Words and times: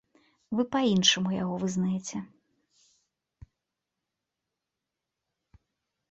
Вы 0.59 0.63
па-іншаму 0.75 1.29
яго 1.43 1.55
вызнаеце. 1.63 2.17